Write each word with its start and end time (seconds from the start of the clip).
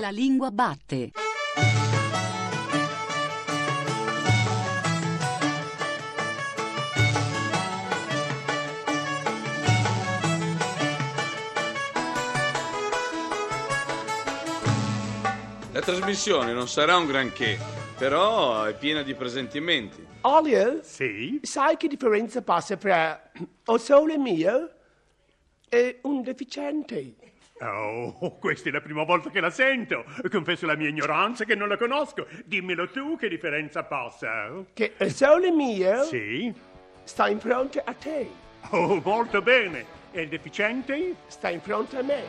La 0.00 0.08
lingua 0.10 0.50
batte. 0.50 1.10
La 15.72 15.80
trasmissione 15.80 16.52
non 16.52 16.66
sarà 16.66 16.96
un 16.96 17.06
granché, 17.06 17.56
però 17.96 18.64
è 18.64 18.76
piena 18.76 19.02
di 19.02 19.14
presentimenti. 19.14 20.04
Olio, 20.22 20.80
Sì? 20.82 21.38
sai 21.42 21.76
che 21.76 21.86
differenza 21.86 22.42
passa 22.42 22.76
tra 22.76 23.30
un 23.66 23.78
sole 23.78 24.18
mio 24.18 24.70
e 25.68 26.00
un 26.02 26.22
deficiente? 26.22 27.14
Oh, 27.62 28.36
questa 28.40 28.68
è 28.70 28.72
la 28.72 28.80
prima 28.80 29.04
volta 29.04 29.28
che 29.30 29.40
la 29.40 29.50
sento. 29.50 30.04
Confesso 30.30 30.66
la 30.66 30.76
mia 30.76 30.88
ignoranza 30.88 31.44
che 31.44 31.54
non 31.54 31.68
la 31.68 31.76
conosco. 31.76 32.26
Dimmelo 32.44 32.88
tu 32.90 33.16
che 33.16 33.28
differenza 33.28 33.82
passa. 33.84 34.50
Che 34.72 34.94
il 34.98 35.12
sole 35.12 35.50
mio 35.50 36.04
Sì? 36.04 36.52
sta 37.04 37.28
in 37.28 37.38
fronte 37.40 37.80
a 37.84 37.92
te, 37.92 38.28
Oh, 38.70 39.00
molto 39.04 39.42
bene. 39.42 39.98
E 40.12 40.22
il 40.22 40.28
deficiente? 40.28 41.14
sta 41.26 41.50
in 41.50 41.60
fronte 41.60 41.98
a 41.98 42.02
me. 42.02 42.22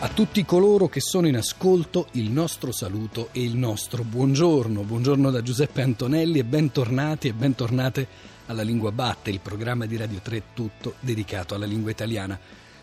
A 0.00 0.08
tutti 0.08 0.44
coloro 0.44 0.88
che 0.88 1.00
sono 1.00 1.26
in 1.28 1.36
ascolto 1.36 2.08
il 2.12 2.30
nostro 2.30 2.72
saluto 2.72 3.28
e 3.32 3.42
il 3.42 3.56
nostro 3.56 4.02
buongiorno. 4.02 4.82
Buongiorno 4.82 5.30
da 5.30 5.40
Giuseppe 5.42 5.80
Antonelli 5.80 6.38
e 6.40 6.44
bentornati 6.44 7.28
e 7.28 7.32
bentornate 7.32 8.06
alla 8.46 8.62
Lingua 8.62 8.92
Batte, 8.92 9.30
il 9.30 9.40
programma 9.40 9.86
di 9.86 9.96
Radio 9.96 10.20
3 10.22 10.42
tutto 10.54 10.94
dedicato 11.00 11.54
alla 11.54 11.66
lingua 11.66 11.90
italiana. 11.90 12.38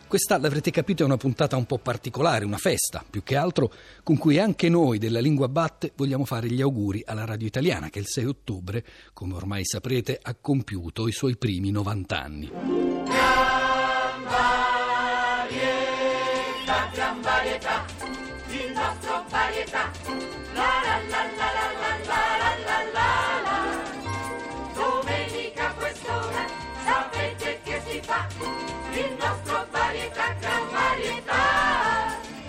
Questa, 0.07 0.37
l'avrete 0.37 0.71
capito, 0.71 1.03
è 1.03 1.05
una 1.05 1.15
puntata 1.15 1.55
un 1.55 1.65
po' 1.65 1.77
particolare, 1.77 2.43
una 2.43 2.57
festa, 2.57 3.01
più 3.09 3.23
che 3.23 3.37
altro, 3.37 3.71
con 4.03 4.17
cui 4.17 4.39
anche 4.39 4.67
noi 4.67 4.97
della 4.97 5.21
Lingua 5.21 5.47
Batte 5.47 5.93
vogliamo 5.95 6.25
fare 6.25 6.49
gli 6.49 6.59
auguri 6.59 7.01
alla 7.05 7.23
radio 7.23 7.47
italiana 7.47 7.89
che 7.89 7.99
il 7.99 8.07
6 8.07 8.25
ottobre, 8.25 8.83
come 9.13 9.35
ormai 9.35 9.63
saprete, 9.63 10.19
ha 10.21 10.35
compiuto 10.35 11.07
i 11.07 11.13
suoi 11.13 11.37
primi 11.37 11.71
90 11.71 12.21
anni. 12.21 12.51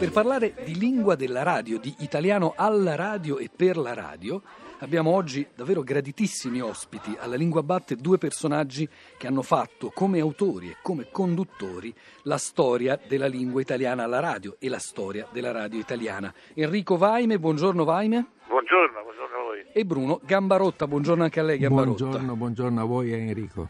Per 0.03 0.11
parlare 0.11 0.55
di 0.65 0.77
lingua 0.77 1.15
della 1.15 1.45
radio, 1.45 1.79
di 1.79 1.95
italiano 2.01 2.55
alla 2.57 2.97
radio 2.97 3.39
e 3.39 3.49
per 3.55 3.77
la 3.77 3.95
radio, 3.95 4.43
abbiamo 4.81 5.15
oggi 5.15 5.47
davvero 5.55 5.85
graditissimi 5.85 6.61
ospiti 6.61 7.17
alla 7.21 7.37
Lingua 7.37 7.63
Batte, 7.63 7.95
due 7.95 8.19
personaggi 8.19 8.89
che 9.17 9.29
hanno 9.29 9.43
fatto 9.43 9.93
come 9.95 10.19
autori 10.19 10.71
e 10.71 10.77
come 10.83 11.07
conduttori 11.13 11.95
la 12.25 12.37
storia 12.37 12.99
della 13.07 13.29
lingua 13.29 13.61
italiana 13.61 14.03
alla 14.03 14.19
radio 14.19 14.57
e 14.59 14.69
la 14.69 14.81
storia 14.81 15.29
della 15.31 15.53
radio 15.53 15.79
italiana. 15.79 16.35
Enrico 16.55 16.97
Vaime, 16.97 17.39
buongiorno 17.39 17.85
Vaime, 17.85 18.27
Buongiorno, 18.49 19.03
buongiorno 19.05 19.37
a 19.37 19.43
voi. 19.45 19.65
e 19.73 19.85
Bruno 19.85 20.21
Gambarotta, 20.25 20.89
buongiorno 20.89 21.23
anche 21.23 21.39
a 21.39 21.45
lei 21.45 21.59
Gambarotta. 21.59 22.05
Buongiorno, 22.05 22.35
buongiorno 22.35 22.81
a 22.83 22.85
voi 22.85 23.13
e 23.13 23.19
Enrico. 23.19 23.69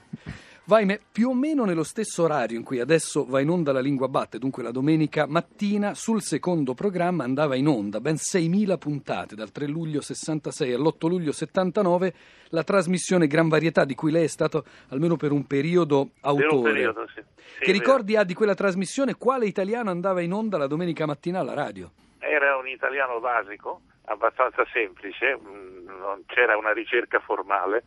Vaime, 0.65 1.01
più 1.11 1.31
o 1.31 1.35
meno 1.35 1.65
nello 1.65 1.83
stesso 1.83 2.23
orario 2.23 2.57
in 2.57 2.63
cui 2.63 2.79
adesso 2.79 3.25
va 3.27 3.41
in 3.41 3.49
onda 3.49 3.73
la 3.73 3.81
Lingua 3.81 4.07
Batte, 4.07 4.39
dunque 4.39 4.63
la 4.63 4.71
domenica 4.71 5.27
mattina, 5.27 5.93
sul 5.95 6.23
secondo 6.23 6.73
programma 6.73 7.25
andava 7.25 7.57
in 7.57 7.67
onda 7.67 8.01
ben 8.01 8.15
6.000 8.15 8.79
puntate, 8.79 9.35
dal 9.35 9.51
3 9.51 9.67
luglio 9.67 10.01
66 10.01 10.73
all'8 10.73 11.09
luglio 11.09 11.33
79, 11.33 12.15
la 12.51 12.63
trasmissione 12.63 13.27
Gran 13.27 13.49
Varietà 13.49 13.85
di 13.85 13.97
cui 13.97 14.13
lei 14.13 14.25
è 14.25 14.29
stato 14.29 14.65
almeno 14.91 15.17
per 15.17 15.33
un 15.33 15.45
periodo 15.49 16.11
Per 16.21 16.33
un 16.33 16.41
autore. 16.43 16.73
periodo, 16.73 17.09
sì. 17.13 17.21
Sì, 17.59 17.65
che 17.65 17.73
ricordi 17.73 18.15
ha 18.17 18.23
di 18.23 18.35
quella 18.35 18.55
trasmissione? 18.55 19.17
Quale 19.17 19.47
italiano 19.47 19.91
andava 19.91 20.21
in 20.21 20.33
onda 20.33 20.59
la 20.59 20.69
domenica 20.69 21.07
mattina 21.07 21.41
alla 21.41 21.55
radio? 21.55 21.91
Era 22.21 22.57
un 22.57 22.69
italiano 22.69 23.19
basico, 23.19 23.81
abbastanza 24.05 24.65
semplice, 24.73 25.37
mm, 25.37 25.87
non 25.89 26.23
c'era 26.27 26.57
una 26.57 26.73
ricerca 26.73 27.19
formale, 27.19 27.83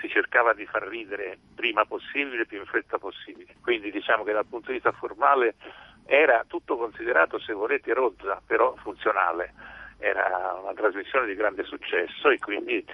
si 0.00 0.08
cercava 0.08 0.52
di 0.52 0.66
far 0.66 0.86
ridere 0.86 1.38
prima 1.54 1.84
possibile, 1.84 2.46
più 2.46 2.58
in 2.58 2.66
fretta 2.66 2.98
possibile. 2.98 3.54
Quindi 3.62 3.90
diciamo 3.90 4.24
che 4.24 4.32
dal 4.32 4.46
punto 4.46 4.68
di 4.68 4.74
vista 4.74 4.92
formale 4.92 5.54
era 6.04 6.44
tutto 6.46 6.76
considerato, 6.76 7.38
se 7.38 7.52
volete, 7.52 7.92
rozza, 7.92 8.40
però 8.46 8.74
funzionale. 8.76 9.52
Era 9.98 10.58
una 10.62 10.74
trasmissione 10.74 11.26
di 11.26 11.34
grande 11.34 11.64
successo 11.64 12.28
e 12.28 12.38
quindi 12.38 12.84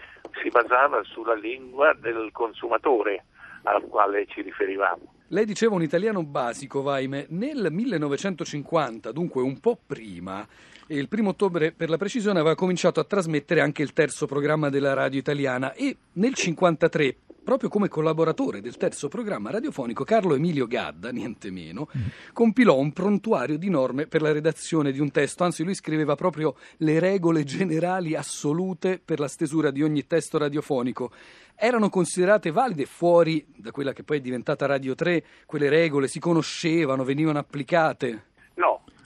si 0.40 0.48
basava 0.48 1.02
sulla 1.02 1.34
lingua 1.34 1.92
del 1.94 2.30
consumatore 2.32 3.24
al 3.64 3.82
quale 3.88 4.26
ci 4.26 4.42
riferivamo. 4.42 5.14
Lei 5.28 5.44
diceva 5.44 5.74
un 5.74 5.82
italiano 5.82 6.22
basico, 6.24 6.82
Vaime. 6.82 7.26
Nel 7.30 7.68
1950, 7.70 9.12
dunque 9.12 9.42
un 9.42 9.58
po' 9.60 9.78
prima, 9.84 10.46
il 10.88 11.08
primo 11.08 11.30
ottobre 11.30 11.72
per 11.72 11.88
la 11.88 11.96
precisione, 11.96 12.40
aveva 12.40 12.54
cominciato 12.54 13.00
a 13.00 13.04
trasmettere 13.04 13.60
anche 13.60 13.82
il 13.82 13.92
terzo 13.92 14.26
programma 14.26 14.68
della 14.68 14.94
radio 14.94 15.18
italiana 15.18 15.72
e 15.72 15.96
nel 16.12 16.32
1953, 16.34 17.16
proprio 17.42 17.68
come 17.68 17.88
collaboratore 17.88 18.60
del 18.60 18.76
terzo 18.76 19.08
programma 19.08 19.50
radiofonico, 19.50 20.04
Carlo 20.04 20.34
Emilio 20.34 20.66
Gadda, 20.66 21.10
niente 21.10 21.50
meno, 21.50 21.88
compilò 22.32 22.78
un 22.78 22.92
prontuario 22.92 23.58
di 23.58 23.68
norme 23.68 24.06
per 24.06 24.22
la 24.22 24.32
redazione 24.32 24.92
di 24.92 25.00
un 25.00 25.10
testo, 25.10 25.44
anzi 25.44 25.64
lui 25.64 25.74
scriveva 25.74 26.14
proprio 26.14 26.56
le 26.78 26.98
regole 26.98 27.44
generali 27.44 28.14
assolute 28.14 29.00
per 29.04 29.18
la 29.18 29.28
stesura 29.28 29.70
di 29.70 29.82
ogni 29.82 30.06
testo 30.06 30.38
radiofonico. 30.38 31.10
Erano 31.54 31.90
considerate 31.90 32.50
valide 32.50 32.86
fuori 32.86 33.44
da 33.56 33.70
quella 33.70 33.92
che 33.92 34.04
poi 34.04 34.18
è 34.18 34.20
diventata 34.20 34.66
Radio 34.66 34.94
3, 34.94 35.24
quelle 35.46 35.68
regole 35.68 36.08
si 36.08 36.18
conoscevano, 36.18 37.04
venivano 37.04 37.38
applicate. 37.38 38.30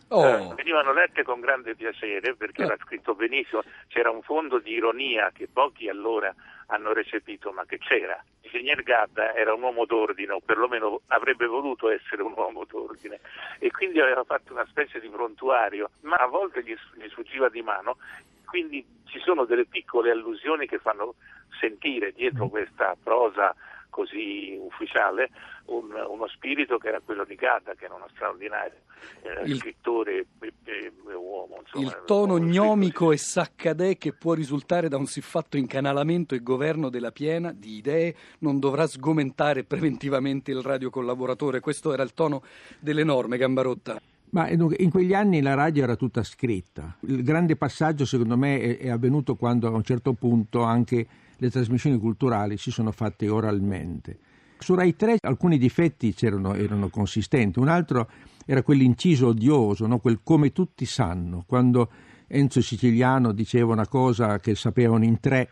Oh. 0.08 0.24
eh, 0.24 0.54
venivano 0.54 0.92
lette 0.92 1.24
con 1.24 1.40
grande 1.40 1.74
piacere 1.74 2.36
perché 2.36 2.62
Eh. 2.62 2.66
era 2.66 2.76
scritto 2.84 3.14
benissimo, 3.14 3.62
c'era 3.88 4.10
un 4.10 4.22
fondo 4.22 4.58
di 4.58 4.72
ironia 4.72 5.30
che 5.32 5.48
pochi 5.52 5.88
allora 5.88 6.32
hanno 6.68 6.92
recepito, 6.92 7.50
ma 7.52 7.64
che 7.64 7.78
c'era. 7.78 8.22
Il 8.42 8.50
Ingegner 8.54 8.82
Gadda 8.82 9.34
era 9.34 9.52
un 9.52 9.62
uomo 9.62 9.84
d'ordine, 9.84 10.32
o 10.32 10.40
perlomeno 10.40 11.00
avrebbe 11.08 11.46
voluto 11.46 11.90
essere 11.90 12.22
un 12.22 12.34
uomo 12.36 12.64
d'ordine, 12.64 13.20
e 13.58 13.70
quindi 13.70 14.00
aveva 14.00 14.22
fatto 14.24 14.52
una 14.52 14.66
specie 14.66 15.00
di 15.00 15.08
prontuario, 15.08 15.90
ma 16.02 16.16
a 16.16 16.26
volte 16.26 16.62
gli, 16.62 16.74
gli 16.94 17.08
sfuggiva 17.08 17.48
di 17.48 17.62
mano, 17.62 17.98
quindi 18.44 18.84
ci 19.06 19.18
sono 19.18 19.44
delle 19.44 19.66
piccole 19.66 20.10
allusioni 20.10 20.66
che 20.66 20.78
fanno 20.78 21.14
sentire 21.60 22.12
dietro 22.12 22.48
questa 22.48 22.96
prosa 23.02 23.54
così 23.90 24.56
ufficiale 24.60 25.30
un- 25.66 25.92
uno 26.08 26.26
spirito 26.28 26.78
che 26.78 26.88
era 26.88 27.00
quello 27.04 27.24
di 27.24 27.34
Gadda, 27.34 27.74
che 27.74 27.84
era 27.86 27.94
uno 27.94 28.06
straordinario 28.10 28.78
eh, 29.22 29.42
Il- 29.48 29.56
scrittore 29.58 30.26
e, 30.40 30.52
e- 30.64 30.92
e 31.08 31.14
uomo. 31.14 31.58
Insomma, 31.60 31.84
Il 31.86 32.02
tono 32.06 32.38
gnomico 32.38 33.12
e 33.12 33.16
saccadè 33.16 33.96
che 33.98 34.12
può 34.12 34.32
risultare 34.34 34.88
da 34.88 34.96
un 34.96 35.06
siffatto 35.06 35.56
incanalamento 35.56 36.34
e 36.34 36.40
governo 36.42 36.88
della 36.88 37.12
piena 37.12 37.52
di 37.52 37.76
idee 37.76 38.14
non 38.40 38.58
dovrà 38.58 38.86
sgomentare 38.86 39.64
preventivamente 39.64 40.50
il 40.50 40.62
radiocollaboratore. 40.62 41.60
Questo 41.60 41.92
era 41.92 42.02
il 42.02 42.14
tono 42.14 42.42
delle 42.80 43.04
norme, 43.04 43.36
Gambarotta. 43.36 44.00
Ma 44.30 44.46
eh, 44.48 44.56
dunque, 44.56 44.76
in 44.80 44.90
quegli 44.90 45.14
anni 45.14 45.40
la 45.40 45.54
radio 45.54 45.84
era 45.84 45.94
tutta 45.94 46.22
scritta. 46.24 46.96
Il 47.00 47.22
grande 47.22 47.54
passaggio, 47.56 48.04
secondo 48.04 48.36
me, 48.36 48.76
è 48.76 48.88
avvenuto 48.88 49.36
quando 49.36 49.68
a 49.68 49.70
un 49.70 49.84
certo 49.84 50.14
punto 50.14 50.62
anche 50.62 51.06
le 51.36 51.50
trasmissioni 51.50 51.98
culturali 51.98 52.56
si 52.56 52.70
sono 52.70 52.90
fatte 52.90 53.28
oralmente. 53.28 54.18
Su 54.58 54.74
Rai 54.74 54.96
3 54.96 55.18
alcuni 55.22 55.58
difetti 55.58 56.12
c'erano, 56.14 56.54
erano 56.54 56.88
consistenti, 56.88 57.58
un 57.58 57.68
altro 57.68 58.08
era 58.46 58.62
quell'inciso 58.62 59.28
odioso, 59.28 59.86
no? 59.86 59.98
quel 59.98 60.20
come 60.22 60.52
tutti 60.52 60.84
sanno, 60.86 61.44
quando 61.46 61.90
Enzo 62.28 62.60
Siciliano 62.60 63.32
diceva 63.32 63.72
una 63.72 63.86
cosa 63.88 64.38
che 64.38 64.54
sapevano 64.54 65.04
in 65.04 65.18
tre, 65.20 65.48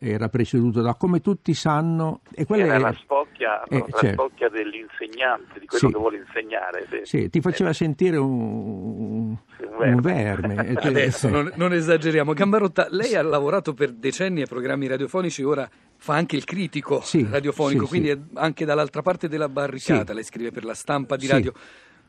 era 0.00 0.28
preceduto 0.28 0.80
da 0.80 0.94
come 0.94 1.20
tutti 1.20 1.54
sanno, 1.54 2.20
e 2.32 2.44
quella 2.44 2.64
Era 2.66 2.74
è- 2.76 2.78
la 2.78 2.92
spocchia, 2.92 3.62
eh, 3.64 3.78
la 3.78 3.84
certo. 4.00 4.22
spocchia 4.22 4.48
dell'insegnante, 4.48 5.58
di 5.58 5.66
quello 5.66 5.86
Sì. 5.88 5.92
che 5.92 5.98
vuole 5.98 6.16
insegnare. 6.18 6.86
sì. 6.88 7.00
Sì, 7.02 7.30
ti 7.30 7.40
faceva 7.40 7.72
sentire 7.72 8.16
un, 8.16 9.36
un 9.80 10.00
verme. 10.00 10.74
Cioè, 10.80 10.86
Adesso 10.86 11.26
sì. 11.26 11.32
non, 11.32 11.50
non 11.56 11.72
esageriamo. 11.72 12.32
Gambarotta, 12.32 12.86
lei 12.90 13.16
ha 13.16 13.22
lavorato 13.22 13.74
per 13.74 13.92
decenni 13.92 14.40
ai 14.42 14.46
programmi 14.46 14.86
radiofonici, 14.86 15.42
ora 15.42 15.68
fa 16.00 16.14
anche 16.14 16.36
il 16.36 16.44
critico 16.44 17.00
Sì, 17.02 17.26
radiofonico, 17.28 17.82
sì, 17.84 17.88
quindi 17.88 18.08
sì. 18.08 18.18
anche 18.34 18.64
dall'altra 18.64 19.02
parte 19.02 19.28
della 19.28 19.48
barricata, 19.48 20.12
lei 20.12 20.24
scrive 20.24 20.50
per 20.50 20.64
la 20.64 20.74
stampa 20.74 21.16
di 21.16 21.26
radio. 21.26 21.52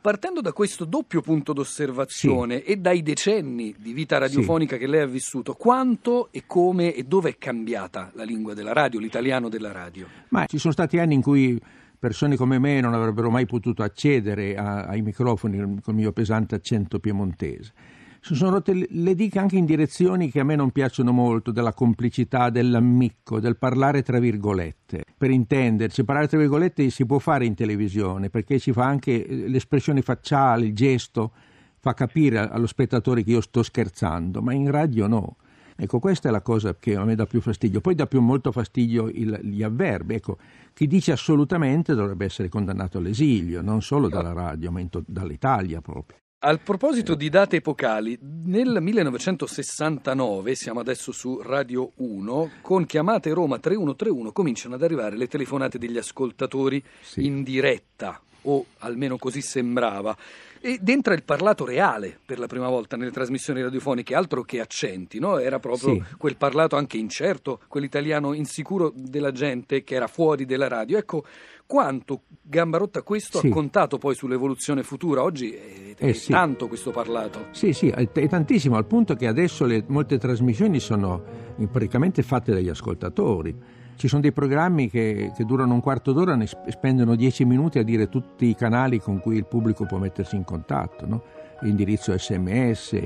Partendo 0.01 0.39
da 0.39 0.53
questo 0.53 0.85
doppio 0.85 1.19
punto 1.19 1.51
d'osservazione 1.51 2.63
e 2.63 2.77
dai 2.77 3.01
decenni 3.01 3.75
di 3.77 3.91
vita 3.91 4.17
radiofonica 4.17 4.77
che 4.77 4.87
lei 4.87 5.01
ha 5.01 5.05
vissuto, 5.05 5.55
quanto 5.55 6.29
e 6.31 6.43
come 6.47 6.93
e 6.93 7.03
dove 7.03 7.31
è 7.31 7.37
cambiata 7.37 8.09
la 8.13 8.23
lingua 8.23 8.53
della 8.53 8.71
radio, 8.71 8.99
l'italiano 8.99 9.49
della 9.49 9.73
radio? 9.73 10.07
Ma 10.29 10.45
ci 10.45 10.57
sono 10.57 10.71
stati 10.71 10.97
anni 10.99 11.15
in 11.15 11.21
cui 11.21 11.59
persone 11.99 12.37
come 12.37 12.59
me 12.59 12.79
non 12.79 12.93
avrebbero 12.93 13.29
mai 13.29 13.45
potuto 13.45 13.83
accedere 13.83 14.55
a- 14.55 14.85
ai 14.85 15.01
microfoni 15.01 15.57
con 15.57 15.93
il 15.93 15.93
mio 15.95 16.13
pesante 16.13 16.55
accento 16.55 16.99
piemontese. 16.99 17.73
Si 18.21 18.35
sono 18.35 18.51
rotte 18.51 18.73
le- 18.89 19.15
diche 19.15 19.39
anche 19.39 19.55
in 19.57 19.65
direzioni 19.65 20.29
che 20.29 20.41
a 20.41 20.43
me 20.43 20.55
non 20.55 20.71
piacciono 20.71 21.11
molto, 21.11 21.51
della 21.51 21.73
complicità, 21.73 22.49
dell'ammicco, 22.49 23.39
del 23.39 23.57
parlare 23.57 24.03
tra 24.03 24.19
virgolette. 24.19 25.05
Per 25.17 25.31
intenderci, 25.31 26.03
parlare 26.03 26.27
tra 26.27 26.37
virgolette 26.37 26.89
si 26.89 27.05
può 27.05 27.19
fare 27.19 27.45
in 27.45 27.55
televisione 27.55 28.29
perché 28.29 28.59
ci 28.59 28.73
fa 28.73 28.85
anche 28.85 29.25
eh, 29.25 29.47
l'espressione 29.47 30.01
facciale, 30.01 30.65
il 30.65 30.73
gesto, 30.75 31.31
fa 31.79 31.93
capire 31.93 32.39
allo 32.39 32.67
spettatore 32.67 33.23
che 33.23 33.31
io 33.31 33.41
sto 33.41 33.63
scherzando, 33.63 34.41
ma 34.41 34.53
in 34.53 34.69
radio 34.69 35.07
no. 35.07 35.37
Ecco, 35.81 35.99
questa 35.99 36.27
è 36.27 36.31
la 36.31 36.41
cosa 36.41 36.75
che 36.77 36.97
a 36.97 37.05
me 37.05 37.15
dà 37.15 37.25
più 37.25 37.39
fastidio. 37.39 37.79
Poi 37.79 37.95
dà 37.95 38.05
più 38.05 38.19
molto 38.19 38.51
fastidio 38.51 39.07
il- 39.07 39.39
gli 39.43 39.63
avverbi. 39.63 40.15
Ecco, 40.15 40.37
chi 40.73 40.87
dice 40.87 41.13
assolutamente 41.13 41.95
dovrebbe 41.95 42.25
essere 42.25 42.49
condannato 42.49 42.97
all'esilio, 42.97 43.61
non 43.61 43.81
solo 43.81 44.09
dalla 44.09 44.33
radio, 44.33 44.71
ma 44.71 44.83
to- 44.89 45.03
dall'Italia 45.07 45.79
proprio. 45.79 46.17
Al 46.41 46.61
proposito 46.61 47.15
di 47.15 47.27
date 47.27 47.57
epocali, 47.57 48.17
nel 48.45 48.77
1969, 48.79 50.55
siamo 50.55 50.79
adesso 50.79 51.11
su 51.11 51.41
Radio 51.41 51.91
1, 51.97 52.51
con 52.61 52.85
chiamate 52.85 53.33
Roma 53.33 53.59
3131 53.59 54.31
cominciano 54.31 54.75
ad 54.75 54.83
arrivare 54.83 55.17
le 55.17 55.27
telefonate 55.27 55.77
degli 55.77 55.97
ascoltatori 55.97 56.81
Sì. 57.01 57.25
in 57.25 57.43
diretta, 57.43 58.21
o 58.43 58.65
almeno 58.79 59.17
così 59.17 59.41
sembrava. 59.41 60.15
Ed 60.61 60.89
entra 60.89 61.13
il 61.13 61.23
parlato 61.23 61.63
reale 61.65 62.19
per 62.25 62.37
la 62.37 62.45
prima 62.47 62.67
volta 62.67 62.97
nelle 62.97 63.11
trasmissioni 63.11 63.61
radiofoniche, 63.61 64.13
altro 64.13 64.43
che 64.43 64.59
accenti, 64.59 65.17
no? 65.17 65.37
Era 65.39 65.57
proprio 65.57 65.93
Sì. 65.93 66.03
quel 66.17 66.35
parlato 66.35 66.75
anche 66.75 66.97
incerto, 66.97 67.61
quell'italiano 67.69 68.33
insicuro 68.33 68.91
della 68.93 69.31
gente 69.31 69.83
che 69.85 69.95
era 69.95 70.07
fuori 70.07 70.43
della 70.45 70.67
radio. 70.67 70.97
Ecco 70.97 71.23
quanto 71.65 72.23
Gambarotta 72.41 73.03
questo 73.03 73.39
Sì. 73.39 73.47
ha 73.47 73.51
contato 73.51 73.97
poi 73.97 74.15
sull'evoluzione 74.15 74.83
futura. 74.83 75.23
Oggi 75.23 75.51
è, 75.53 75.95
è 75.95 76.07
Eh 76.07 76.13
sì. 76.13 76.31
tanto 76.31 76.67
questo 76.67 76.91
parlato. 76.91 77.45
Sì, 77.51 77.71
sì, 77.71 77.87
è 77.87 78.09
è 78.11 78.27
tantissimo, 78.27 78.75
al 78.75 78.85
punto 78.85 79.15
che 79.15 79.27
adesso 79.27 79.65
le, 79.65 79.85
molte 79.87 80.17
trasmissioni 80.17 80.81
sono 80.81 81.23
praticamente 81.71 82.21
fatte 82.21 82.51
dagli 82.51 82.67
ascoltatori. 82.69 83.55
Ci 83.99 84.07
sono 84.07 84.21
dei 84.21 84.31
programmi 84.31 84.89
che, 84.89 85.33
che 85.35 85.43
durano 85.43 85.73
un 85.73 85.81
quarto 85.81 86.13
d'ora, 86.13 86.37
ne 86.37 86.47
sp- 86.47 86.69
spendono 86.69 87.15
dieci 87.15 87.43
minuti 87.43 87.79
a 87.79 87.83
dire 87.83 88.07
tutti 88.07 88.45
i 88.45 88.55
canali 88.55 89.01
con 89.01 89.19
cui 89.19 89.35
il 89.35 89.45
pubblico 89.45 89.85
può 89.85 89.97
mettersi 89.97 90.37
in 90.37 90.45
contatto, 90.45 91.05
no? 91.05 91.21
l'indirizzo 91.59 92.17
sms, 92.17 92.97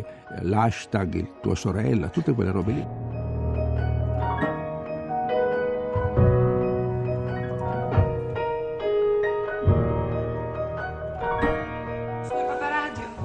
l'hashtag, 0.42 1.16
il 1.16 1.32
tua 1.42 1.56
sorella, 1.56 2.10
tutte 2.10 2.34
quelle 2.34 2.52
robe 2.52 2.72
lì. 2.72 2.86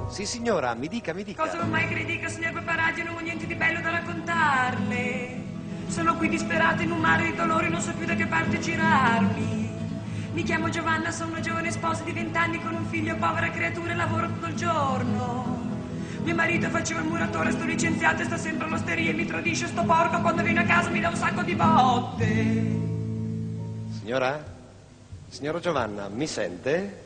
Sì, 0.07 0.25
signora, 0.25 0.73
mi 0.73 0.87
dica, 0.87 1.13
mi 1.13 1.23
dica. 1.23 1.43
cosa 1.43 1.59
non 1.59 1.69
mai 1.69 1.87
che 1.87 2.29
signor 2.29 2.51
Paparadio? 2.51 3.03
Non 3.03 3.17
ho 3.17 3.19
niente 3.19 3.45
di 3.45 3.53
bello 3.53 3.79
da 3.79 3.91
raccontarle. 3.91 5.38
Sono 5.89 6.15
qui 6.15 6.29
disperata 6.29 6.83
in 6.83 6.91
un 6.91 6.99
mare 6.99 7.25
di 7.25 7.35
dolori, 7.35 7.67
non 7.67 7.81
so 7.81 7.91
più 7.93 8.05
da 8.05 8.13
che 8.13 8.27
parte 8.27 8.59
girarmi. 8.59 9.69
Mi 10.33 10.43
chiamo 10.43 10.69
Giovanna, 10.69 11.09
sono 11.09 11.31
una 11.31 11.39
giovane 11.39 11.71
sposa 11.71 12.03
di 12.03 12.11
vent'anni 12.11 12.61
con 12.61 12.75
un 12.75 12.85
figlio, 12.85 13.15
povera 13.15 13.49
creatura, 13.49 13.91
e 13.91 13.95
lavoro 13.95 14.27
tutto 14.27 14.45
il 14.45 14.53
giorno. 14.53 15.67
Mio 16.23 16.35
marito 16.35 16.69
faceva 16.69 17.01
il 17.01 17.07
muratore, 17.07 17.51
sto 17.51 17.65
licenziato 17.65 18.21
e 18.21 18.25
sta 18.25 18.37
sempre 18.37 18.67
all'osteria 18.67 19.09
e 19.09 19.13
mi 19.13 19.25
tradisce 19.25 19.65
sto 19.65 19.83
porco 19.83 20.21
quando 20.21 20.43
viene 20.43 20.59
a 20.59 20.65
casa 20.65 20.89
mi 20.89 20.99
dà 20.99 21.09
un 21.09 21.15
sacco 21.15 21.41
di 21.41 21.55
botte. 21.55 22.77
Signora? 23.99 24.45
Signora 25.27 25.59
Giovanna, 25.59 26.07
mi 26.07 26.27
sente? 26.27 27.03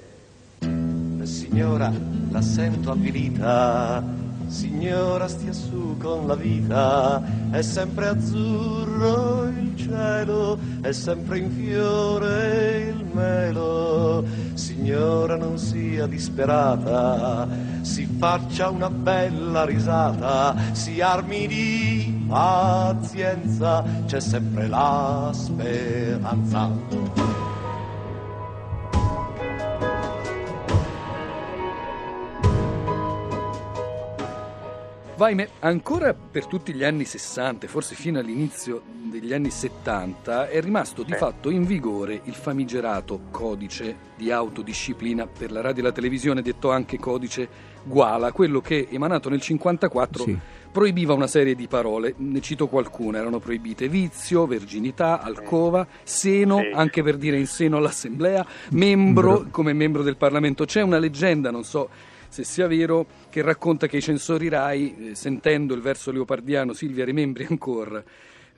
Signora, 1.24 1.92
la 2.30 2.42
sento 2.42 2.92
avvilita. 2.92 4.23
Signora, 4.54 5.28
stia 5.28 5.52
su 5.52 5.98
con 5.98 6.28
la 6.28 6.36
vita. 6.36 7.20
È 7.50 7.64
sempre 7.64 8.10
azzurro 8.10 9.46
il 9.48 9.74
cielo, 9.76 10.60
è 10.82 10.92
sempre 10.92 11.40
in 11.40 11.50
fiore 11.50 12.94
il 12.96 13.04
melo. 13.12 14.24
Signora, 14.54 15.38
non 15.38 15.58
sia 15.58 16.06
disperata, 16.06 17.48
si 17.82 18.06
faccia 18.06 18.70
una 18.70 18.92
bella 18.92 19.66
risata, 19.66 20.56
si 20.74 21.02
armi 21.02 21.48
di 21.48 22.26
pazienza, 22.28 23.84
c'è 24.06 24.20
sempre 24.20 24.68
la 24.68 25.32
speranza. 25.34 26.70
Vaime, 35.16 35.48
ancora 35.60 36.14
per 36.16 36.48
tutti 36.48 36.74
gli 36.74 36.84
anni 36.84 37.06
60, 37.06 37.68
forse 37.68 37.94
fino 37.94 38.18
all'inizio 38.18 38.82
degli 39.12 39.32
anni 39.32 39.52
70, 39.52 40.50
è 40.50 40.60
rimasto 40.60 41.04
di 41.04 41.14
fatto 41.14 41.52
in 41.52 41.66
vigore 41.66 42.20
il 42.24 42.34
famigerato 42.34 43.22
codice 43.30 43.96
di 44.18 44.32
autodisciplina 44.32 45.28
per 45.28 45.52
la 45.52 45.62
radio 45.62 45.84
e 45.84 45.86
la 45.86 45.92
televisione, 45.92 46.42
detto 46.42 46.72
anche 46.72 46.98
codice 46.98 47.72
Guala, 47.84 48.32
quello 48.32 48.60
che 48.60 48.88
emanato 48.90 49.30
nel 49.30 49.42
54 49.42 50.24
Sì. 50.24 50.38
proibiva 50.72 51.14
una 51.14 51.28
serie 51.28 51.54
di 51.54 51.68
parole, 51.68 52.16
ne 52.18 52.42
cito 52.42 52.68
qualcuna, 52.68 53.20
erano 53.20 53.38
proibite 53.40 53.88
vizio, 53.90 54.48
verginità, 54.48 55.22
alcova, 55.22 55.86
seno, 56.02 56.58
Sì. 56.60 56.72
anche 56.74 57.04
per 57.04 57.18
dire 57.18 57.38
in 57.38 57.46
seno 57.46 57.78
all'assemblea, 57.78 58.44
membro 58.72 59.32
Membro. 59.34 59.48
come 59.52 59.74
membro 59.74 60.02
del 60.02 60.18
Parlamento. 60.18 60.66
C'è 60.66 60.82
una 60.82 60.98
leggenda, 60.98 61.52
non 61.52 61.64
so 61.64 61.90
se 62.34 62.44
sia 62.44 62.66
vero, 62.66 63.06
che 63.30 63.44
racconta 63.44 63.86
che 63.86 63.98
i 63.98 64.02
censori 64.02 64.50
RAI, 64.50 65.10
eh, 65.12 65.16
sentendo 65.16 65.76
il 65.76 65.82
verso 65.82 66.12
leopardiano 66.12 66.74
Silvia 66.74 67.06
rimembri 67.06 67.46
ancora, 67.48 68.04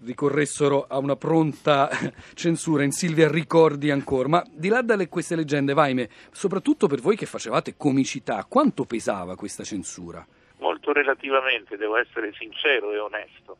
ricorressero 0.05 0.85
a 0.87 0.97
una 0.97 1.17
pronta 1.17 1.89
censura 2.35 2.83
in 2.83 2.91
Silvia 2.91 3.29
ricordi 3.29 3.91
ancora. 3.91 4.29
Ma 4.29 4.45
di 4.49 4.69
là 4.69 4.81
dalle 4.81 5.09
queste 5.09 5.35
leggende, 5.35 5.73
Vaime, 5.73 6.07
soprattutto 6.31 6.87
per 6.87 7.01
voi 7.01 7.17
che 7.17 7.25
facevate 7.25 7.75
comicità, 7.75 8.45
quanto 8.47 8.85
pesava 8.85 9.35
questa 9.35 9.65
censura? 9.65 10.25
Molto 10.59 10.93
relativamente, 10.93 11.75
devo 11.75 11.97
essere 11.97 12.31
sincero 12.37 12.93
e 12.93 12.97
onesto. 12.97 13.57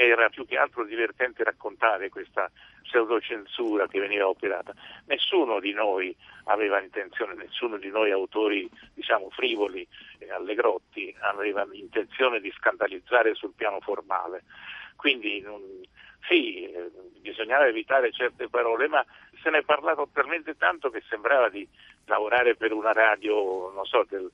Era 0.00 0.28
più 0.28 0.46
che 0.46 0.56
altro 0.56 0.84
divertente 0.84 1.42
raccontare 1.42 2.08
questa 2.08 2.48
pseudocensura 2.82 3.88
che 3.88 3.98
veniva 3.98 4.28
operata. 4.28 4.72
Nessuno 5.06 5.58
di 5.58 5.72
noi 5.72 6.14
aveva 6.44 6.80
intenzione, 6.80 7.34
nessuno 7.34 7.78
di 7.78 7.88
noi 7.90 8.12
autori, 8.12 8.70
diciamo, 8.94 9.28
frivoli 9.30 9.84
e 10.18 10.30
allegrotti, 10.30 11.12
aveva 11.18 11.66
intenzione 11.72 12.38
di 12.38 12.52
scandalizzare 12.56 13.34
sul 13.34 13.54
piano 13.56 13.80
formale. 13.80 14.44
Quindi 14.94 15.40
non- 15.40 15.82
sì, 16.28 16.62
eh, 16.70 16.90
bisognava 17.20 17.66
evitare 17.66 18.12
certe 18.12 18.48
parole, 18.48 18.86
ma 18.86 19.04
se 19.42 19.50
ne 19.50 19.58
è 19.58 19.62
parlato 19.64 20.08
talmente 20.12 20.56
tanto 20.56 20.90
che 20.90 21.02
sembrava 21.08 21.48
di 21.48 21.66
lavorare 22.04 22.54
per 22.54 22.72
una 22.72 22.92
radio, 22.92 23.72
non 23.72 23.84
so, 23.84 24.06
del, 24.08 24.30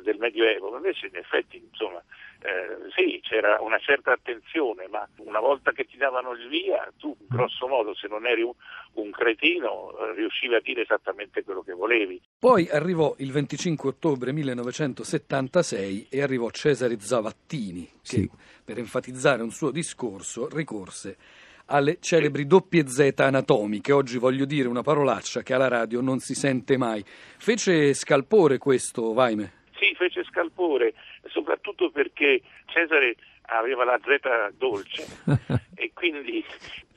del 0.00 0.16
Medioevo, 0.18 0.74
invece 0.76 1.06
in 1.06 1.16
effetti 1.16 1.56
insomma 1.58 2.02
eh, 2.40 2.90
sì 2.96 3.20
c'era 3.22 3.58
una 3.60 3.78
certa 3.78 4.12
attenzione, 4.12 4.88
ma 4.88 5.06
una 5.18 5.40
volta 5.40 5.72
che 5.72 5.84
ti 5.84 5.96
davano 5.96 6.32
il 6.32 6.48
via, 6.48 6.90
tu 6.98 7.16
grosso 7.28 7.66
modo 7.68 7.94
se 7.94 8.08
non 8.08 8.26
eri 8.26 8.42
un, 8.42 8.52
un 8.94 9.10
cretino 9.10 9.92
eh, 9.98 10.14
riuscivi 10.14 10.54
a 10.54 10.60
dire 10.60 10.82
esattamente 10.82 11.44
quello 11.44 11.62
che 11.62 11.72
volevi. 11.72 12.20
Poi 12.38 12.68
arrivò 12.68 13.14
il 13.18 13.30
25 13.30 13.90
ottobre 13.90 14.32
1976 14.32 16.06
e 16.10 16.22
arrivò 16.22 16.50
Cesare 16.50 16.98
Zavattini, 16.98 17.84
che 17.84 17.98
Sì. 18.02 18.30
per 18.64 18.78
enfatizzare 18.78 19.42
un 19.42 19.50
suo 19.50 19.70
discorso 19.70 20.48
ricorse 20.48 21.16
alle 21.66 21.98
celebri 22.00 22.46
doppie 22.46 22.86
Z 22.88 23.12
anatomiche. 23.18 23.92
Oggi 23.92 24.18
voglio 24.18 24.44
dire 24.44 24.68
una 24.68 24.82
parolaccia 24.82 25.42
che 25.42 25.54
alla 25.54 25.68
radio 25.68 26.00
non 26.00 26.18
si 26.18 26.34
sente 26.34 26.76
mai. 26.76 27.02
Fece 27.06 27.94
scalpore 27.94 28.58
questo, 28.58 29.12
Vaime? 29.12 29.60
Sì, 29.82 29.94
fece 29.96 30.22
scalpore, 30.22 30.94
soprattutto 31.26 31.90
perché 31.90 32.40
Cesare 32.66 33.16
aveva 33.46 33.82
la 33.84 33.98
Z 33.98 34.54
dolce 34.56 35.04
e 35.74 35.90
quindi 35.92 36.44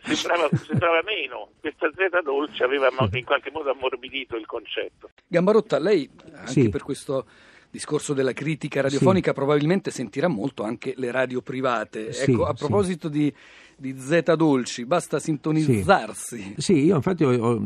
sembrava, 0.03 0.47
sembrava 0.67 1.01
meno. 1.03 1.49
Questa 1.59 1.89
Z 1.89 2.21
dolce 2.21 2.63
aveva 2.63 2.89
in 3.13 3.25
qualche 3.25 3.49
modo 3.49 3.71
ammorbidito 3.71 4.35
il 4.35 4.45
concetto. 4.45 5.09
Gambarotta, 5.25 5.79
lei 5.79 6.07
anche 6.35 6.51
Sì. 6.51 6.69
per 6.69 6.83
questo 6.83 7.25
discorso 7.75 8.13
della 8.13 8.31
critica 8.31 8.81
radiofonica 8.81 9.33
probabilmente 9.33 9.91
sentirà 9.91 10.29
molto 10.29 10.63
anche 10.63 10.93
le 10.95 11.11
radio 11.11 11.41
private. 11.41 12.13
Sì, 12.13 12.31
ecco, 12.31 12.45
a 12.45 12.55
sì. 12.55 12.65
proposito 12.65 13.09
di, 13.09 13.31
di 13.75 13.97
Z 13.99 14.33
dolci, 14.35 14.85
basta 14.85 15.19
sintonizzarsi. 15.19 16.55
Sì, 16.57 16.85
io 16.85 16.95
infatti 16.95 17.25
ho, 17.25 17.31
ho- 17.31 17.61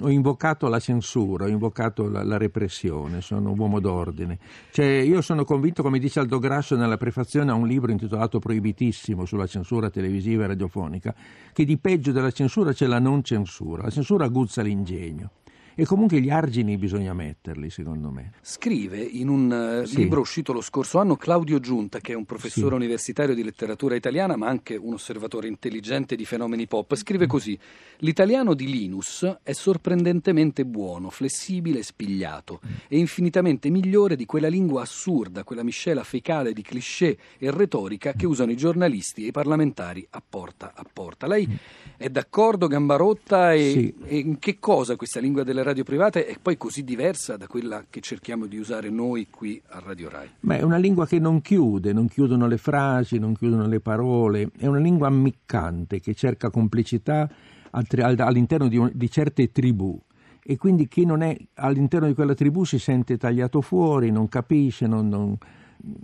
ho 0.00 0.10
invocato 0.10 0.66
la 0.68 0.80
censura, 0.80 1.44
ho 1.44 1.48
invocato 1.48 2.08
la, 2.08 2.24
la 2.24 2.36
repressione, 2.38 3.20
sono 3.20 3.52
un 3.52 3.58
uomo 3.58 3.78
d'ordine. 3.78 4.38
Cioè, 4.72 4.86
io 4.86 5.20
sono 5.20 5.44
convinto, 5.44 5.82
come 5.82 6.00
dice 6.00 6.18
Aldo 6.18 6.40
Grasso 6.40 6.74
nella 6.74 6.96
prefazione 6.96 7.52
a 7.52 7.54
un 7.54 7.68
libro 7.68 7.92
intitolato 7.92 8.40
Proibitissimo 8.40 9.24
sulla 9.24 9.46
censura 9.46 9.90
televisiva 9.90 10.42
e 10.42 10.48
radiofonica, 10.48 11.14
che 11.52 11.64
di 11.64 11.78
peggio 11.78 12.10
della 12.10 12.32
censura 12.32 12.72
c'è 12.72 12.86
la 12.86 12.98
non 12.98 13.22
censura. 13.22 13.84
La 13.84 13.90
censura 13.90 14.24
aguzza 14.24 14.60
l'ingegno. 14.62 15.30
E 15.74 15.84
comunque 15.86 16.20
gli 16.20 16.28
argini 16.30 16.76
bisogna 16.76 17.14
metterli, 17.14 17.70
secondo 17.70 18.10
me. 18.10 18.32
Scrive 18.42 18.98
in 18.98 19.28
un 19.28 19.80
uh, 19.82 19.86
Sì. 19.86 19.96
libro 19.96 20.20
uscito 20.20 20.52
lo 20.52 20.60
scorso 20.60 20.98
anno 20.98 21.16
Claudio 21.16 21.60
Giunta, 21.60 21.98
che 22.00 22.12
è 22.12 22.14
un 22.14 22.24
professore 22.26 22.68
Sì. 22.70 22.74
universitario 22.74 23.34
di 23.34 23.42
letteratura 23.42 23.94
italiana, 23.94 24.36
ma 24.36 24.48
anche 24.48 24.76
un 24.76 24.92
osservatore 24.94 25.48
intelligente 25.48 26.14
di 26.14 26.24
fenomeni 26.26 26.66
pop. 26.66 26.92
Mm. 26.92 26.96
Scrive 26.96 27.26
così: 27.26 27.58
L'italiano 27.98 28.52
di 28.54 28.70
Linus 28.70 29.38
è 29.42 29.52
sorprendentemente 29.52 30.64
buono, 30.66 31.08
flessibile 31.10 31.78
e 31.78 31.82
spigliato, 31.82 32.60
Mm. 32.66 32.70
e 32.88 32.98
infinitamente 32.98 33.70
migliore 33.70 34.14
di 34.16 34.26
quella 34.26 34.48
lingua 34.48 34.82
assurda, 34.82 35.42
quella 35.44 35.62
miscela 35.62 36.04
fecale 36.04 36.52
di 36.52 36.62
cliché 36.62 37.16
e 37.38 37.50
retorica 37.50 38.12
che 38.12 38.26
usano 38.26 38.50
i 38.52 38.56
giornalisti 38.56 39.24
e 39.24 39.28
i 39.28 39.32
parlamentari 39.32 40.06
a 40.10 40.22
porta 40.26 40.72
a 40.74 40.84
porta. 40.90 41.26
Lei 41.26 41.48
è 41.96 42.08
d'accordo, 42.10 42.66
Gambarotta? 42.66 43.52
E, 43.54 43.60
Mm. 43.62 43.70
Sì. 43.72 43.94
e 44.06 44.16
in 44.18 44.38
che 44.38 44.58
cosa 44.58 44.96
questa 44.96 45.20
lingua 45.20 45.42
delle 45.62 45.68
radio 45.68 45.84
private 45.84 46.26
è 46.26 46.36
poi 46.42 46.56
così 46.56 46.82
diversa 46.82 47.36
da 47.36 47.46
quella 47.46 47.84
che 47.88 48.00
cerchiamo 48.00 48.46
di 48.46 48.58
usare 48.58 48.90
noi 48.90 49.28
qui 49.30 49.60
a 49.68 49.78
Radio 49.84 50.08
Rai? 50.10 50.28
Ma 50.40 50.56
è 50.56 50.62
una 50.62 50.76
lingua 50.76 51.06
che 51.06 51.18
non 51.18 51.40
chiude, 51.40 51.92
non 51.92 52.08
chiudono 52.08 52.46
le 52.46 52.58
frasi, 52.58 53.18
non 53.18 53.34
chiudono 53.34 53.66
le 53.66 53.80
parole, 53.80 54.50
è 54.58 54.66
una 54.66 54.78
lingua 54.78 55.06
ammiccante 55.06 56.00
che 56.00 56.14
cerca 56.14 56.50
complicità 56.50 57.30
all'interno 57.70 58.68
di, 58.68 58.76
un- 58.76 58.90
di 58.92 59.10
certe 59.10 59.50
tribù 59.50 59.98
e 60.44 60.56
quindi 60.56 60.88
chi 60.88 61.04
non 61.06 61.22
è 61.22 61.36
all'interno 61.54 62.08
di 62.08 62.14
quella 62.14 62.34
tribù 62.34 62.64
si 62.64 62.78
sente 62.78 63.16
tagliato 63.16 63.60
fuori, 63.60 64.10
non 64.10 64.28
capisce, 64.28 64.86
non- 64.86 65.08
non- 65.08 65.38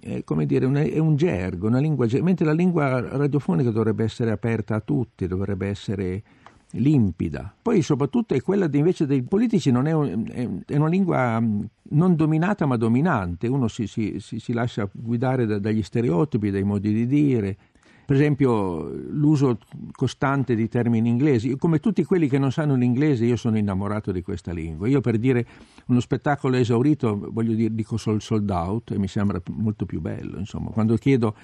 è, 0.00 0.22
come 0.24 0.46
dire, 0.46 0.64
una- 0.66 0.82
è 0.82 0.98
un 0.98 1.16
gergo, 1.16 1.66
una 1.66 1.80
lingua, 1.80 2.06
mentre 2.22 2.46
la 2.46 2.52
lingua 2.52 3.00
radiofonica 3.00 3.70
dovrebbe 3.70 4.04
essere 4.04 4.30
aperta 4.30 4.76
a 4.76 4.80
tutti, 4.80 5.26
dovrebbe 5.26 5.66
essere 5.68 6.22
limpida. 6.72 7.54
Poi 7.60 7.82
soprattutto 7.82 8.34
è 8.34 8.42
quella 8.42 8.68
invece 8.72 9.06
dei 9.06 9.22
politici, 9.22 9.70
non 9.70 9.86
è, 9.86 9.92
un- 9.92 10.62
è- 10.66 10.76
una 10.76 10.88
lingua 10.88 11.40
mh, 11.40 11.68
non 11.90 12.14
dominata 12.14 12.66
ma 12.66 12.76
dominante, 12.76 13.46
uno 13.46 13.68
si, 13.68 13.86
si- 13.86 14.16
si- 14.18 14.52
lascia 14.52 14.88
guidare 14.92 15.46
da- 15.46 15.58
dagli 15.58 15.82
stereotipi, 15.82 16.50
dai 16.50 16.64
modi 16.64 16.92
di 16.92 17.06
dire. 17.06 17.56
Per 18.08 18.16
esempio 18.16 18.88
l'uso 18.90 19.58
costante 19.92 20.54
di 20.54 20.66
termini 20.68 21.10
inglesi, 21.10 21.54
come 21.58 21.78
tutti 21.78 22.04
quelli 22.04 22.26
che 22.26 22.38
non 22.38 22.50
sanno 22.50 22.74
l'inglese 22.74 23.26
io 23.26 23.36
sono 23.36 23.58
innamorato 23.58 24.12
di 24.12 24.22
questa 24.22 24.50
lingua. 24.52 24.88
Io 24.88 25.02
per 25.02 25.18
dire 25.18 25.46
uno 25.88 26.00
spettacolo 26.00 26.56
esaurito 26.56 27.28
voglio 27.30 27.52
dire 27.52 27.74
dico 27.74 27.98
sol- 27.98 28.22
sold 28.22 28.48
out 28.48 28.92
e 28.92 28.98
mi 28.98 29.08
sembra 29.08 29.40
molto 29.50 29.84
più 29.84 30.00
bello, 30.00 30.38
insomma. 30.38 30.70
Quando 30.70 30.96
chiedo 30.96 31.34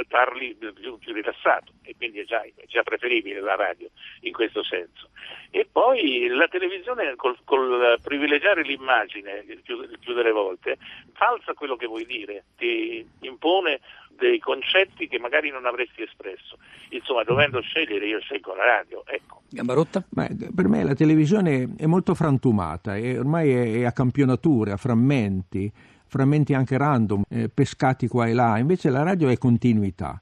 parli 0.07 0.55
più, 0.55 0.97
più 0.97 1.13
rilassato 1.13 1.71
e 1.83 1.95
quindi 1.95 2.19
è 2.19 2.25
già, 2.25 2.41
è 2.41 2.65
già 2.67 2.83
preferibile 2.83 3.41
la 3.41 3.55
radio 3.55 3.89
in 4.21 4.31
questo 4.33 4.63
senso. 4.63 5.09
E 5.51 5.67
poi 5.71 6.27
la 6.27 6.47
televisione 6.47 7.15
col, 7.15 7.37
col 7.43 7.99
privilegiare 8.01 8.63
l'immagine 8.63 9.43
il 9.47 9.61
più, 9.61 9.81
il 9.81 9.99
più 9.99 10.13
delle 10.13 10.31
volte 10.31 10.77
falsa 11.13 11.53
quello 11.53 11.75
che 11.75 11.87
vuoi 11.87 12.05
dire, 12.05 12.45
ti 12.57 13.05
impone 13.21 13.79
dei 14.17 14.39
concetti 14.39 15.07
che 15.07 15.19
magari 15.19 15.49
non 15.49 15.65
avresti 15.65 16.01
espresso. 16.03 16.57
Insomma, 16.89 17.23
dovendo 17.23 17.61
scegliere 17.61 18.05
io 18.07 18.19
scelgo 18.19 18.55
la 18.55 18.65
radio, 18.65 19.03
ecco. 19.05 19.41
Gambarotta? 19.49 20.03
Ma 20.11 20.27
per 20.55 20.67
me 20.67 20.83
la 20.83 20.93
televisione 20.93 21.75
è 21.77 21.85
molto 21.85 22.13
frantumata 22.13 22.95
e 22.95 23.17
ormai 23.17 23.51
è, 23.51 23.73
è 23.79 23.83
a 23.85 23.91
campionature, 23.91 24.71
a 24.71 24.77
frammenti, 24.77 25.71
frammenti 26.13 26.53
anche 26.53 26.77
random, 26.77 27.23
eh, 27.27 27.49
pescati 27.49 28.07
qua 28.07 28.27
e 28.27 28.33
là. 28.33 28.59
Invece 28.59 28.91
la 28.91 29.01
radio 29.01 29.29
è 29.29 29.37
continuità. 29.39 30.21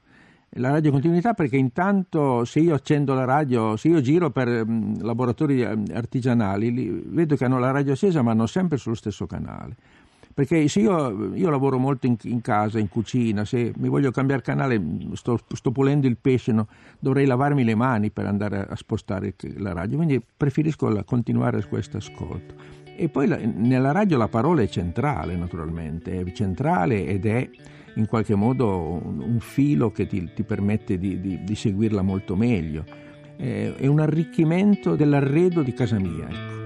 La 0.55 0.69
radio 0.69 0.89
continuità 0.91 1.33
perché 1.33 1.57
intanto 1.57 2.45
se 2.45 2.59
io 2.59 2.73
accendo 2.73 3.13
la 3.13 3.25
radio, 3.25 3.75
se 3.75 3.89
io 3.89 3.99
giro 3.99 4.29
per 4.29 4.65
mm, 4.65 5.01
laboratori 5.01 5.61
eh, 5.61 5.77
artigianali, 5.93 6.71
li- 6.73 7.03
vedo 7.07 7.35
che 7.35 7.43
hanno 7.43 7.59
la 7.59 7.71
radio 7.71 7.91
accesa 7.91 8.21
ma 8.21 8.31
hanno 8.31 8.47
sempre 8.47 8.77
sullo 8.77 8.95
stesso 8.95 9.27
canale. 9.27 9.75
Perché 10.33 10.65
se 10.69 10.79
io, 10.79 11.33
io 11.35 11.49
lavoro 11.49 11.77
molto 11.77 12.07
in, 12.07 12.15
in 12.23 12.39
casa, 12.39 12.79
in 12.79 12.87
cucina, 12.87 13.43
se 13.43 13.73
mi 13.75 13.89
voglio 13.89 14.11
cambiare 14.11 14.41
canale, 14.41 14.79
mh, 14.79 15.11
sto, 15.13 15.37
sto 15.53 15.71
pulendo 15.71 16.07
il 16.07 16.15
pesce, 16.15 16.53
no, 16.53 16.67
dovrei 16.99 17.25
lavarmi 17.25 17.65
le 17.65 17.75
mani 17.75 18.11
per 18.11 18.27
andare 18.27 18.59
a, 18.59 18.67
a 18.69 18.75
spostare 18.77 19.35
la 19.57 19.73
radio, 19.73 19.97
quindi 19.97 20.23
preferisco 20.37 20.87
la- 20.87 21.03
continuare 21.03 21.65
questo 21.67 21.97
ascolto. 21.97 22.80
E 23.01 23.09
poi 23.09 23.25
la- 23.25 23.39
nella 23.41 23.91
radio 23.91 24.15
la 24.15 24.27
parola 24.27 24.61
è 24.61 24.67
centrale, 24.67 25.35
naturalmente, 25.35 26.19
è 26.21 26.31
centrale 26.33 27.07
ed 27.07 27.25
è 27.25 27.49
in 27.95 28.05
qualche 28.05 28.35
modo 28.35 29.01
un, 29.03 29.19
un 29.21 29.39
filo 29.39 29.91
che 29.91 30.05
ti, 30.05 30.29
ti 30.35 30.43
permette 30.43 30.99
di, 30.99 31.19
di- 31.19 31.43
di 31.43 31.55
seguirla 31.55 32.03
molto 32.03 32.35
meglio. 32.35 32.85
È, 33.35 33.73
è 33.75 33.87
un 33.87 34.01
arricchimento 34.01 34.95
dell'arredo 34.95 35.63
di 35.63 35.73
casa 35.73 35.97
mia. 35.97 36.27
ecco. 36.29 36.60